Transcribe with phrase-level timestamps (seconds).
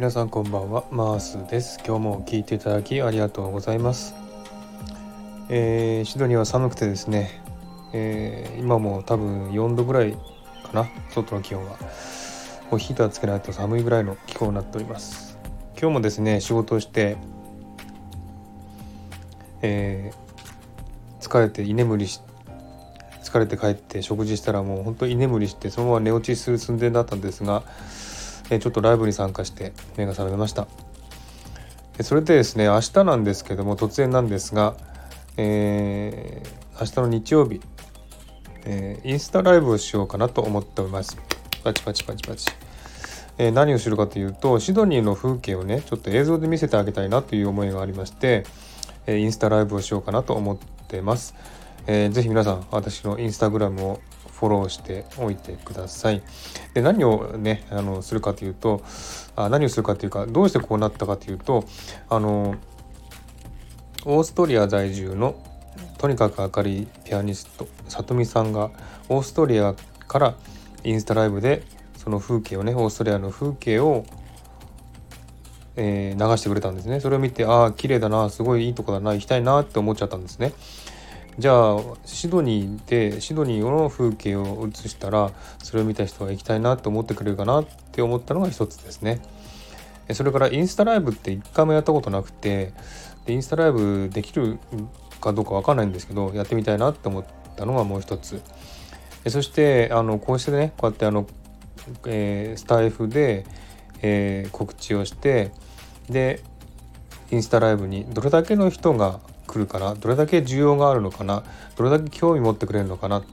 [0.00, 0.86] 皆さんこんばんは。
[0.90, 1.78] マースです。
[1.86, 4.14] 今日も聞いていただきありがとうございます、
[5.50, 7.42] えー、シドニーは寒くてですね、
[7.92, 10.88] えー、今も多分4度ぐらいかな。
[11.10, 11.76] 外の気温は。
[12.70, 15.36] もうヒーターつけないと寒いぐらいの気候になっております。
[15.78, 17.18] 今日もですね仕事をして、
[19.60, 22.22] えー、疲れて居眠りし
[23.22, 27.64] 疲れて帰って食事したらもう本当居眠りしてそのまま寝落ちする寸前だったんですが
[28.50, 30.66] えちょっとライブに参加して目が覚めました。
[32.02, 34.74] それでですね明日なんですけども突然なんですが、
[35.36, 37.60] えー、明日の日曜日、
[38.64, 41.16] えー、インスタライブをしようかなと思っております。
[41.62, 42.46] パチパチパチパチ、
[43.36, 48.44] えー、何をするかというとシドニーの風景をねちょっと映像で見せてあげたいなという思いがありまして、
[49.06, 51.34] えインスタライブをしようかなと思ってます、
[51.86, 54.00] えー、ぜひ皆さん私のインスタグラムを
[54.40, 56.22] フォローしておいてください。
[56.72, 58.82] で何をねあのするかというと
[59.36, 61.64] あ何をするかというかどうしてこうなったかというと
[62.08, 62.56] あの
[64.06, 65.34] オーストリア在住の
[65.98, 68.70] とにかく明るいピアニスト里見さんが
[69.10, 69.74] オーストリア
[70.08, 70.34] から
[70.84, 71.62] インスタライブで
[71.98, 74.06] その風景をねオーストリアの風景を、
[75.76, 80.54] えー、流してくれたんですねそれを見てああ綺麗だなすごいいいとこだな行きたいなって思っちゃったんですね
[81.40, 89.22] じゃあシドニーでシドニーの風景を映したらそれを見た人が行きたいなって思ってくれるかなって思ったのが一つですね。
[90.12, 92.74] それからインスタライブって一回もやったことなくて
[93.24, 94.58] でインスタライブできる
[95.22, 97.24] かどうかわかんないんですけどやってみたいなって思っ
[97.56, 98.42] たのがもう一つ。
[99.26, 101.26] そしてあのこうしてねこうやってあの、
[102.04, 103.46] えー、スタイフで、
[104.02, 105.52] えー、告知をして
[106.10, 106.42] で
[107.30, 109.20] インスタライブにどれだけの人が
[109.50, 111.42] 来るかなどれだけ需要があるのかな
[111.76, 113.24] どれだけ興味持ってくれるのかなっ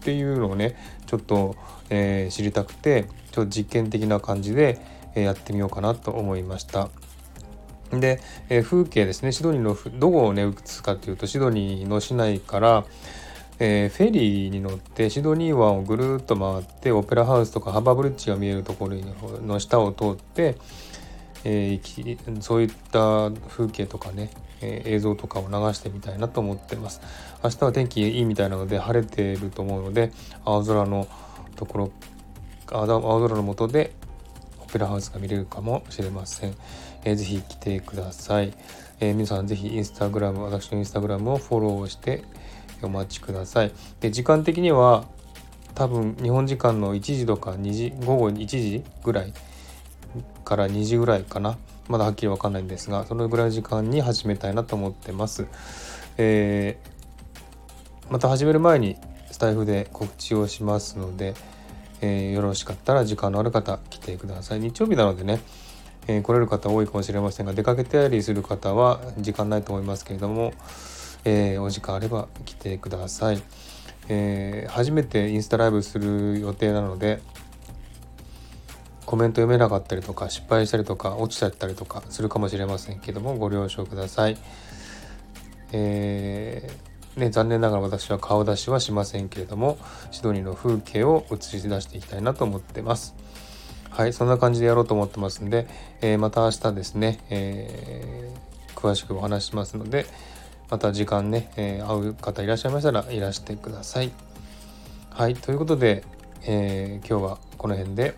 [0.00, 1.56] ていうのをねちょっと、
[1.90, 4.78] えー、知りたくてちょっと実験的な感じで、
[5.16, 6.88] えやってみようかなと思いました。
[7.90, 12.84] で、えー、風景ですねシドニーのどこをね映すかというとシドニーの市内から、
[13.58, 18.96] えー、フェリーに乗ってシドニー湾をぐるっと回ってオペラハウスとかハーバーブリッジが見えるところ
[19.42, 20.56] の下を通って、
[21.44, 24.30] えー、そういった風景とかね
[24.64, 27.00] えー、映像とかを流してみたいなと思ってます。
[27.42, 30.10] 明日は天気いいみたいなので晴れてると思うので
[30.44, 31.06] 青空の
[31.56, 31.92] ところ
[32.70, 32.86] 青
[33.20, 33.92] 空の下で
[34.60, 36.54] オペラハウスが見れるかもしれません。
[37.04, 38.54] えー、ぜひ来てください。
[39.00, 42.24] えー、皆さんぜひインスタグラム私のインスタグラムをフォローして
[42.82, 43.72] お待ちください。
[44.00, 45.04] で時間的には
[45.74, 49.34] 多分日本時間の1時とか2時午後1時ぐらい
[50.44, 51.56] から2時ぐらいかな
[51.88, 55.46] まだはっきりわかんないんですがそのぐらいの時間に始めたいなと思ってます。
[56.16, 58.96] えー、また始める前に
[59.30, 61.34] スタイフで告知をしますので、
[62.00, 64.60] えー、よろしかったら時間のある方来てください。
[64.60, 65.40] 日曜日なのでね、
[66.06, 70.52] えー、来れる方多いかもしれませんが出かけたりする方は時間ないと思いますけれども、
[71.24, 73.42] えー、お時間あれば来てください。
[74.08, 77.20] えー、初めてインスタライブする予定なので
[79.06, 84.38] コメント読めなかったりとか失敗したりとか落ちちゃったりとかするかもしれませんけどもご了承ください。
[85.72, 89.76] えー、ね、残念ながら私は顔出しはしませんけれども
[90.12, 93.14] シドニーの風景を映し出していきたいなと思ってます。
[93.90, 95.68] はい、そんな感じでやろうと思ってますんで、
[96.00, 100.06] えー、また明日ですね、えー、詳しくお話しますので
[100.68, 104.10] また時間ね、えー、会う方いらっしゃいましたらいらしてください。
[105.10, 106.02] はい、ということで、
[106.42, 108.16] え今日はこの辺で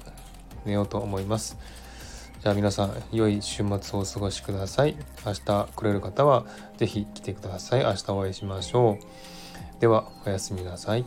[0.66, 1.56] 寝ようと思います。
[2.42, 4.96] じゃあ皆さん、良い週末をお過ごしください。
[5.24, 6.44] 明日来れる方は
[6.76, 7.84] 是非来てください。
[7.84, 9.80] 明日お会いしましょう。
[9.80, 11.04] では、おやすみなさい。